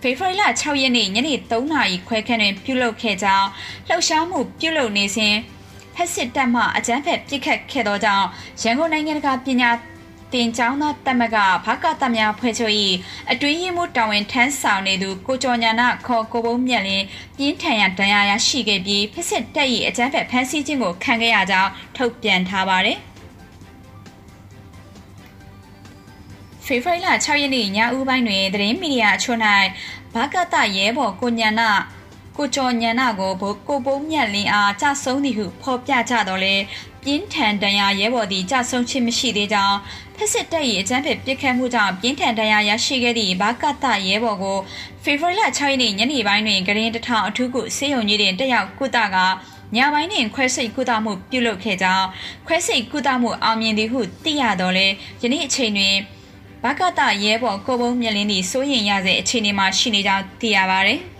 [0.00, 3.48] ဖေဖော်ဝါရီလ6ရက်နေ့ညနေ3နာရီခွဲခန့်တွင်ပြုလုပ်ခဲ့ကြောင်း
[3.88, 5.34] လှုပ်ရှားမှုပြုလုပ်နေစဉ်
[5.94, 8.26] ဖက်စစ်တပ်မှအကြမ်းဖက်ပစ်ခတ်ခဲ့သောကြောင့်
[8.62, 9.70] ရန်ကုန်နိုင်ငံတကာပညာ
[10.32, 12.74] တင်ကျောင်းသားတက်မကဘာကတများဖွဲ့ချုပ်၏
[13.30, 17.04] အတွင်းရင်မှုတာဝန်ထမ်းဆောင်နေသူကိုကျော်ညာနာခေါ်ကိုဘုံမြက်လင်း
[17.36, 22.98] ပြင်းထန်ရဒဏ်ရာရရှိခဲ့ပြီးဖစ်စစ်တပ်၏အကြမ်းဖက်ဖမ်းဆီးခြင်းကိုခံခဲ့ရကြောင်းထုတ်ပြန်ထားပါတယ်
[26.66, 29.38] ဖေဖော်ဝါရီလ6ရက်နေ့ညဦးပိုင်းတွင်သတင်းမီဒီယာအချို့၌
[30.14, 31.70] ဘာကတရဲဘော်ကိုညံနာ
[32.36, 36.54] ကိုကျော်ညံနာကိုဘိုးကိုပုံးမြတ်လင်းအားကြဆုံးသည်ဟုဖော်ပြကြတော့လဲ
[37.02, 39.76] ပြင်းထန်ဒဏ်ရာရဲဘော်သည်ကြဆုံးခြင်းမရှိသေးကြောင်း
[40.20, 44.58] ဖက်စစ်တပ်၏အကြမ်းဖက်ပစ်ခတ်မှုကြောင့်ပြင်းထန်ဒဏ်ရာရရှိခဲ့သည့်ဘာကတရဲဘော်ကို
[45.04, 49.16] ဖေဖော်ဝါရီလ6ရက်နေ့ညနေပိုင်းတွင်ဂရင်တထောင်အထူးကုဆေးရုံကြီးတွင်တက်ရောက်ကုသက
[49.76, 52.06] ညပိုင်းတွင်ခွဲစိတ်ကုသမှုပြုလုပ်ခဲ့ကြောင်း
[52.46, 54.86] ခွဲစိတ်ကုသမှုအောင်မြင်သည်ဟုသိရတော့လဲ
[55.22, 55.96] ယနေ့အချိန်တွင်
[56.64, 60.94] ဘာကတရဲဘော်ကိုပုံးမြလင်းသည့်စိုးရင်ရစေအခြေအနေမှာရှိနေကြောင်းသိရပါဗျ။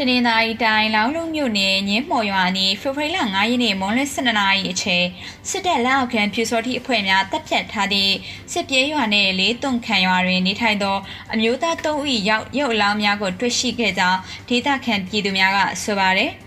[0.00, 5.06] တနင်္သာရီတိုင်းလောင်းလုံးမြို့နယ်ညင်းမော်ရွာနီဖေဖော်ဝါရီလ9ရက်နေ့မွန်လွဲ12နာရီအချိန်
[5.48, 8.12] စစ်တပ်လက်အောက်ခံဖြူစောတိအဖွဲ့များတပ်ဖြတ်ထားသည့်
[8.52, 10.96] စစ်ပြေးရွာနယ်လေးသွန်ခံရွာတွင်နေထိုင်သော
[11.32, 16.32] အမျိုးသား3ဦးရောက်ရုပ်အလောင်းများကိုတွေ့ရှိခဲ့ကြောင်းဒေသခံပြည်သူများကဆိုပါတယ်။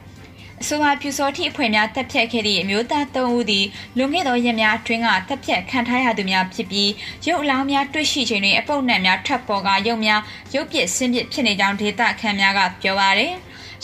[0.62, 3.66] အဆိုပါပြူစောတိအဖွဲ့များတပ်ဖြတ်ခဲ့သည့်အမျိုးသား၃ဦးသည်
[3.98, 6.92] လွန်ခဲ့သောရက်များအတွင်းကတပ်ဖြတ်ခံထားရသူများဖြစ်ပြီး
[7.28, 10.22] ရုပ်အလောင်းများတွေ့ရှိချိန်တွင်အပုပ်နံများထပ်ပေါ်ကရုပ်များ
[10.56, 13.34] ရုပ်ပစ်ဆင်းပစ်ဖြစ်နေကြောင်းဒေသခံများကပြောပါရယ်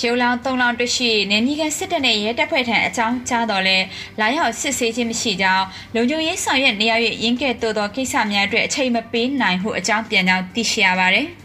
[0.02, 3.78] ရုံလောင်၃လောင်တွေ့ရှိနေနီကန်စစ်တပ်နဲ့ရဲတပ်ဖွဲ့ထံအကြောင်းကြားတော်လဲ
[4.20, 11.28] လာရောက်စစ်ဆေးခြင်းမရှိကြောင်းလုံခြုံရေးဆောင်ရွက်နေရ၍ရင်းကဲ့သို့သောကိစ္စများအတွက်အချိန်မပေးနိုင်ဟုအကြောင်းပြန်ကြောင်းသိရှိရပါတယ်။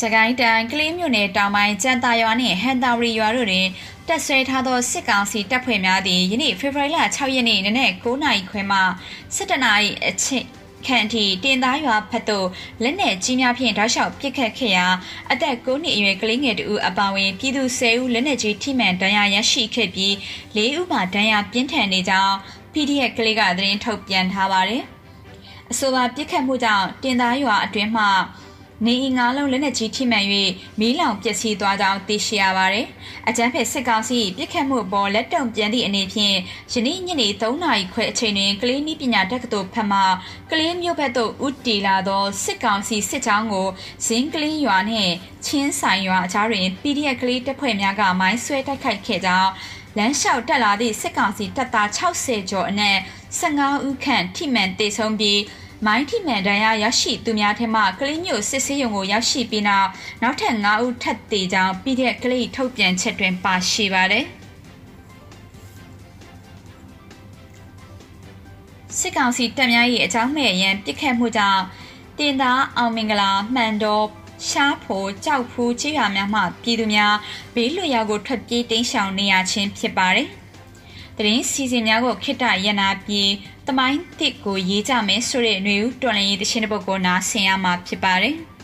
[0.00, 3.66] စကိုင်းတိုင်းကလေးမြို့နယ်တောင်ပိုင်းကျန်တာရွာနှင့်ဟန်တာဝရီရွာတို့တွင်
[4.08, 8.78] တက်ဆွဲထားသောစစ်ကောင်စီတပ်ဖွဲ့များသည်ယနေ့ဖေဖော်ဝါရီလ6ရက်နေ့နနက်9:00နာရီခွဲမှ
[9.36, 10.46] 17:00နာရီအချိန်
[10.86, 12.48] ခန့်ထိတင်သားရွာဖက်သို့
[12.82, 14.86] လက်နက်ကြီးများဖြင့်ဓာတ်လျှောက်ပစ်ခတ်ခဲ့ရာ
[15.32, 20.12] အသက်9နှစ်အရွယ်ကလေးငယ်တူအပါဝင်ပြည်သူ10ဦးလက်နက်ကြီးထိမှန်ဒဏ်ရာရရှိခဲ့ပြီး
[20.56, 22.34] 4ဦးမှာဒဏ်ရာပြင်းထန်နေကြောင်း
[22.72, 24.82] PDF ကလေးကသတင်းထုတ်ပြန်ထားပါတယ်။
[25.70, 28.04] အဆိုပါပစ်ခတ်မှုကြောင့်တင်သားရွာအတွင်းမှ
[28.86, 30.26] နေအိမ်ငါးလုံးလက်နက်ကြီးထိမှန်၍
[30.80, 32.86] မီးလောင်ပျက်စီးသွားကြောင်းသိရှိရပါတယ်။
[33.28, 36.36] အကြမ်းဖက်စစ်ကောင်စီပြစ်ခတ်မှုပေါ်လက်တုံပြန်သည့်အနေဖြင့်
[36.72, 40.00] ယနေ့ညနေ3နာရီခွဲအချိန်တွင်ကလေးနီးပညာတက္ကသိုလ်ဖက်မှ
[40.50, 43.68] ကလေးမျိုးဘက်သို့ဦးတီလာသောစစ်ကောင်စီစစ်ကြောင်းကို
[44.06, 45.12] ဇင်းကလေးရွာနှင့်
[45.46, 49.50] ချင်းဆိုင်ရွာအကြားတွင် PDF ကလေးတပ်ဖွဲ့များကမိုင်းဆွဲတိုက်ခိုက်ခဲ့ကြောင်း
[49.98, 52.98] လမ်းလျှောက်တက်လာသည့်စစ်ကောင်စီတပ်သား60ကျော်အနက်
[53.40, 55.40] 15ဦးခန့်ထိမှန်တေဆုံးပြီး
[55.86, 59.88] မိုင်းထိမှန်ဒဏ်ရာရရှိသူများထက်မှကလေးမျိုးစစ်ဆေးရုံကိုရောက်ရှိပြီးနောက်
[60.22, 64.26] နောက်ထပ်9ဦးထပ်သေးကြောင်းပြီးတဲ့ကလေးထုတ်ပြန်ချက်တွင်ပါရှိပါတယ်
[68.98, 71.62] စစ်ကောင်စီတပ်များ၏အကြောင်းမဲ့ရန်ပစ်ခတ်မှုကြောင့်
[72.18, 74.06] တင်သားအောင်မင်္ဂလာမှန်တော်
[74.48, 77.14] ရှားဖို့ကြောက်ဖူးချေးရွာများမှပြည်သူများ
[77.54, 80.28] ဘေးလွတ်ရာကိုထွက်ပြေးတိမ်းရှောင်နေရခြင်းဖြစ်ပါတယ်။
[81.16, 83.30] တရင်စီစဉ်များကိုခိတ္တရနာပြီး
[83.68, 88.34] တမိုင်းတစ်ကိုရေးကြမယ်ဆိုတဲ့ຫນွေဦးတော်လင်ရေးတခြင်းတစ်ပုဒ်ကိုနားဆင်ရမှာဖြစ်ပါတယ်။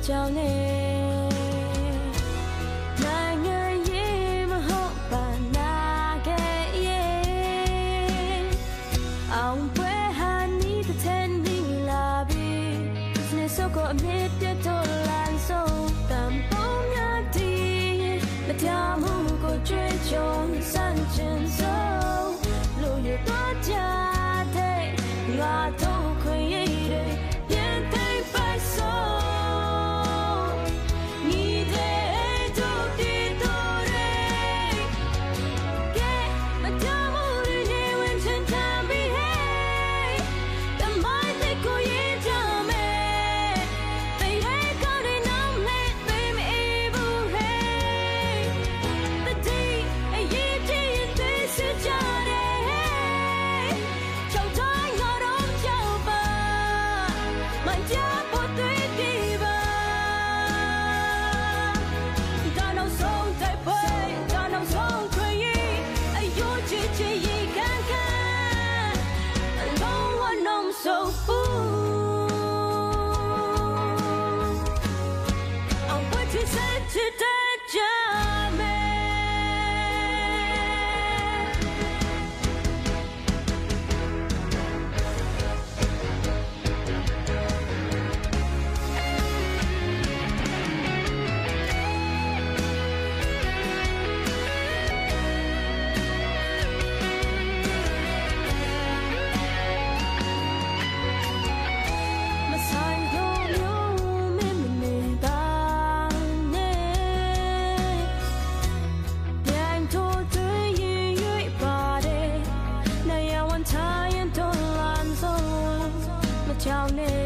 [0.00, 1.27] 教你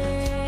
[0.01, 0.42] day.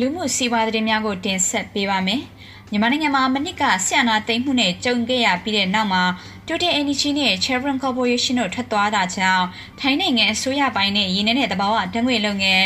[0.00, 2.22] လူမှုစီးပွားသတင်းများကိုတင်ဆက်ပေးပါမယ်။
[2.70, 6.02] မြန်မာနိုင်ငံမှာမနစ်ကဆီယနာသိမ်းမှုနဲ့ကြုံခဲ့ရပြီးတဲ့နောက်မှာ
[6.46, 9.46] Total Energy နဲ့ Chevron Corporation တို့ထွက်သွားတာကြောင့်
[9.80, 12.64] ထိုင်းနိုင်ငံအစိုးရပိုင်းနဲ့ရင်းနှီးတဲ့တဘာဝတံငွေလုပ်ငန်း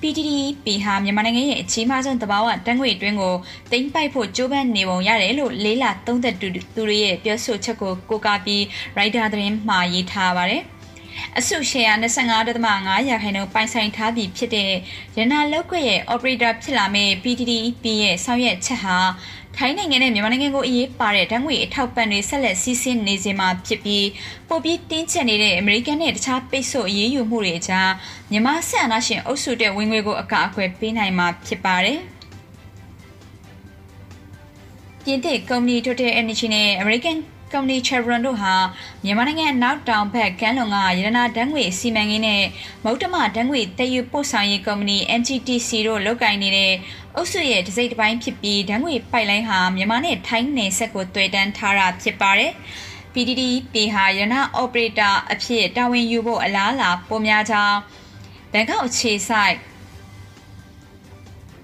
[0.00, 3.34] PTTP ဟာမြန်မာနိုင်ငံရဲ့အကြီးမားဆုံးတဘာဝတံငွေတွင်းကို
[3.72, 8.62] တင်ပိုက်ဖို့ကြိုးပမ်းနေပုံရတယ်လို့လေးလာသုံးသက်သူတွေရဲ့ပြောဆိုချက်ကိုကိုးကားပြီး
[8.98, 10.62] Rider သတင်းမှာရေးထားပါတယ်။
[11.38, 11.94] အစုရှယ်ယာ
[12.42, 14.72] 25.5ရာခိုင်နှုန်းပိုင်ဆိုင်ထားပြီးဖြစ်တဲ့
[15.16, 18.98] ရနာလောက်ကွက်ရဲ့ operator ဖြစ်လာမယ့် PTTEP ရဲ့ဆောင်ရွက်ချက်ဟာ
[19.56, 24.06] ထိုင်းနိုင်ငံနဲ့မြန်မာနိုင်ငံကိုအရေးပါတဲ့ဓာတ်ငွေအထောက်ပံ့တွေဆက်လက်စီးဆင်းနေစေမှာဖြစ်ပြီး
[24.48, 27.90] ပိုပြီးတင်းကျပ်နေတဲ့အမေရိကန်နဲ့တခြားပိတ်ဆို့အရေးယူမှုတွေကြား
[28.30, 32.00] မြန်မာဆက်အနာရှင်အုပ်စုတဲ့ဝင်ငွေကိုအကာအကွယ်ပေးနိုင်မှာဖြစ်ပါတယ်။
[35.04, 37.18] ပြင်သစ်ကုမ္ပဏီ Total Energy နဲ့ American
[37.54, 38.54] ကုမ္ပဏီ Chevron တို့ဟာ
[39.04, 42.44] မြန်မာနိုင်ငံနောက်တောင်ဘက်ကမ်းလွန်ကရတနာဓာတ်ငွေစီမံကိန်းနဲ့
[42.84, 46.72] မௌတမဓာတ်ငွေတည်ယူပို့ဆောင်ရေးကုမ္ပဏီ MGTC တို့လုပ်ကိုင်နေတဲ့
[47.14, 52.52] အုပ်စုရဲ့တစိမ့်တစ်ပိုင်းဖြစ်ပြီးဓာတ်ငွေပိုက်လိုင်းဟာမြန်မာနဲ့ထိုင်းနယ်စပ်ကိုတွေ့တန်းထားတာဖြစ်ပါတယ်။
[53.12, 57.78] PDDP ဟာရနာ operator အဖြစ်တာဝန်ယူဖို့အလားအလာပိုများကြောင်း
[58.52, 59.56] ဘန်ကောက်အခြေစိုက်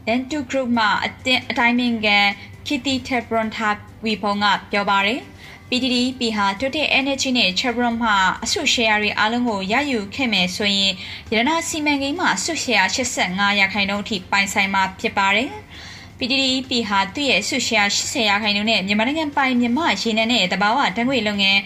[0.07, 2.27] Dentu Group မှအတင်းအတိုင်းမင်ကန်
[2.67, 5.21] Kitty Tebron ထားဝီဖုံကပြောပါတယ်။
[5.73, 8.11] PTTEP ဟာ Total Energy နဲ့ Chevron မှ
[8.45, 10.93] အစုရှယ်ယာတွေအားလုံးကိုရယူခဲ့မယ်ဆိုရင်
[11.33, 15.51] ရတနာစီမံကိန်းမှာအစုရှယ်ယာ85ရာခိုင်နှုန်းအထိပိုင်ဆိုင်မှာဖြစ်ပါတယ်။
[16.19, 21.61] PTTEP ဟာသူ့ရဲ့ဆုရှယ်ယာ80ရာခိုင်နှုန်းနဲ့မြန်မာနိုင်ငံပိုင်မြန်မာရေနံနဲ့တဘာဝတံငွေလုပ်ငန်း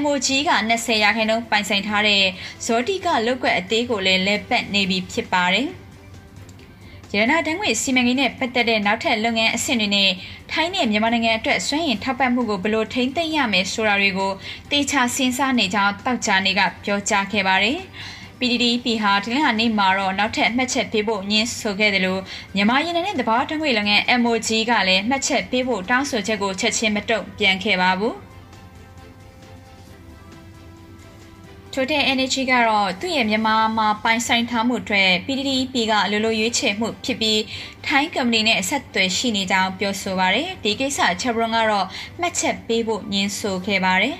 [0.00, 2.22] MOG က20ရာခိုင်နှုန်းပိုင်ဆိုင်ထားတဲ့
[2.64, 5.68] ဇောတိကလောက်ကွက်အသေးကိုလည်းလက်ပတ်နေပြီဖြစ်ပါတယ်။
[7.14, 10.10] ရတနာတန်းငွေစီမံကိန်းနဲ့ပတ်သက်တဲ့နောက်ထပ်လုပ်ငန်းအဆင့်တွေနဲ့
[10.52, 14.32] ထိုင်းနဲ့မြန်မာနိုင်ငံအတွက်စွမ်းရည်ထောက်ပံ့မှုကိုဘယ်လိုထိန်းသိမ်းရမယ်ဆိုတာတွေကို
[14.70, 17.78] တေချာစဉ်းစားနေကြောင်းတောက်ချာနေကပြောကြားခဲ့ပါတယ်။
[18.38, 22.20] PDDP ဟာဒီလနေ့မှာတော့နောက်ထပ်မှတ်ချက်ပေးဖို့ညှင်းဆိုခဲ့တယ်လို့
[22.54, 28.16] မြန်မာရင်းနဲ့တဘာတငွေလုပ်ငန်း MOG ကလည်းမှတ်ချက်ပေးဖို့တောင်းဆိုချက်ကိုချက်ချင်းမတုံ့ပြန်ခဲ့ပါဘူး။
[31.78, 37.42] Total Energy ကတော့သူ့ရဲ့မြန်မာမှာပိုင်ဆိုင်ထားမှုအတွက် PDDP ကအလိုလိုရွေးချယ်မှုဖြစ်ပြီး
[37.86, 41.86] ထိုင်းကုမ္ပဏီနဲ့အဆက်အသွယ်ရှိနေကြောင်းပြောဆိုပါရယ်ဒီကိစ္စ Chevron ကတော့
[42.20, 44.16] မှတ်ချက်ပေးဖို့ညှင်းဆိုခဲ့ပါတယ်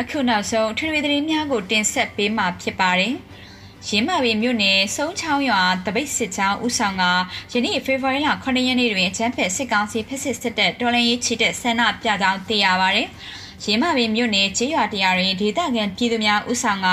[0.00, 3.14] အခုနောက်ဆုံးထွေထွေသတင်းများကိုတင်ဆက်ပေးမှာဖြစ်ပါတယ်
[3.88, 7.04] ရင်းမာပင်မြို့နယ်စုံချောင်းရွာတပိတ်စစ်ချောင်းဦးဆောင်က
[7.52, 13.04] ယနေ့ဖေဖော်ဝါရီလ9ရက်နေ့တွင်အချမ်းဖက်စစ်ကောင်စီဖက်စစ်စစ်တပ်တော်လှန်ရေးချီတက်ဆန္ဒပြကြောင်းသိရပါဗျ။
[13.64, 16.88] ရင်းမာပင်မြို့နယ်ကျေးရွာတရားတွင်ဒေသခံပြည်သူများဦးဆောင်က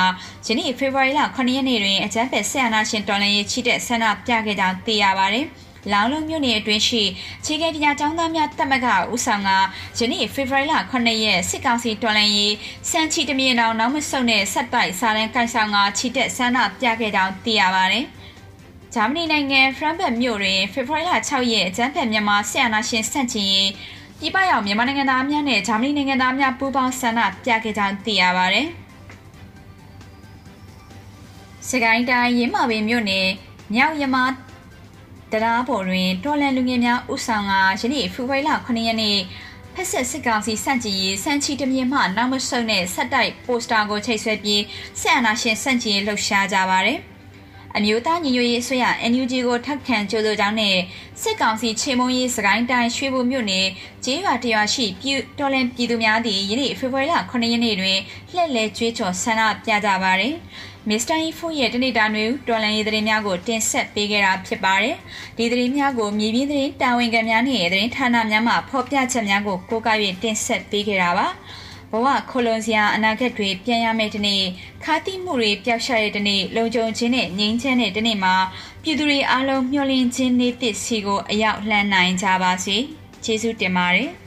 [0.48, 5.48] ယနေ့ဖေဖော်ဝါရီလ9ရက်နေ့တွင်အကြမ်းဖက်ဆရာနာရှင်တော်လှန်ရေးချီတက်ဆန္ဒပြခဲ့ကြောင်းသိရပါသည်။
[5.92, 7.04] လောင်လုံးမြို့နယ်အတွင်းရှိ
[7.46, 9.50] ခြေကတရားကျောင်းသားများတက်မကဦးဆောင်က
[10.00, 12.54] ယနေ့ဖေဖော်ဝါရီလ9ရက်စစ်ကောင်စီတော်လှန်ရေး
[12.90, 18.06] စံချီတမြေတောင်နောက်မဆုတ်နဲ့ဆက်တိုက်စာလန်ကိုင်ဆောင်ကချီတက်ဆန္ဒပြခဲ့ကြောင်းသိရပါတယ်။
[18.94, 23.70] ဂျာမနီနိုင်ငံဖရန်ဘတ်မြို့တွင်ဖေဖော်ဝါရီလ6ရက်အကြမ်းဖက်မြန်မာဆရာနာရှင်စန့်ကျင်ရေး
[24.20, 28.62] ပြည်ပရောက်မြန်မာနိုင်ငံသားများနဲ့ဂျာမနီနိုင်ငံသားများပူးပေါင်းဆန္ဒပြခဲ့ကြောင်းသိရပါဗျ။
[31.70, 33.28] စကိုင်းတိုင်းရင်းမာပင်မြို့နယ်
[33.74, 34.18] မြောက်ရမ
[35.32, 39.18] တရားပေါ်တွင်တော်လန်လူငယ်များဥဆောင်ကယနေ့ဖေဖော်ဝါရီလ9ရက်နေ့
[39.74, 44.64] ဖက်ဆက်စစ်ကောင်စီစန့်ကျင်ရေးစံချီတမြင်မှနောက်မဆုတ်နဲ့ဆက်တိုက်ပိုစတာကိုချိတ်ဆွဲပြီး
[45.02, 47.00] ဆက်အာဏာရှင်စန့်ကျင်ရေးလှုပ်ရှားကြပါတယ်။
[47.76, 50.78] အမျိုးသားညီညွတ်ရေးအစိုးရ NUG ကိုထပ်ခံကြိုးဆိုကြောင်းနဲ့
[51.22, 53.68] စစ်ကောင်စီချေမုံရေးစကိုင်းတိုင်းရွှေဘိုမြို့နယ်
[54.06, 58.00] ကျေးရွာတရွာရှိပြည်တော်လန်ပြည်သူများသည့်ယနေ့ဖေဖော်ဝါရီလ9ရက်နေ့တွင်
[58.32, 60.36] လှည့်လည်ကြွေးကြော်ဆန္ဒပြကြပါရယ်
[60.90, 64.96] မစ္စတာအီဖူရဲ့တနေ့တာမျိုးတော်လန်ရေးသတင်းများကိုတင်ဆက်ပေးခဲ့တာဖြစ်ပါတယ်။
[65.38, 71.28] ဒီသတင်းများကိုမြေပြင်သတင်းတာဝန်ခံများနဲ့သတင်းဌာနများမှဖော်ပြချက်များကိုကိုးကား၍တင်ဆက်ပေးခဲ့တာပါ။
[71.92, 74.44] ဘဝခိုလုံစရာအနာဂတ်တွေပြန်ရမယ့်တနေ့
[74.84, 78.36] ခါတိမှုတွေပျောက်ရှာတဲ့တနေ့လုံခြုံခြင်းနဲ့ငြိမ်းချမ်းတဲ့တနေ့မှာ
[78.84, 82.78] ပြည်သူတွေအားလုံးမျှော်လင့်ခြင်းနေ့သစ်စီကိုအရောက်လှမ်းနိုင်ကြပါစေ။
[83.24, 84.12] ကျေးဇူးတင်ပါတယ်။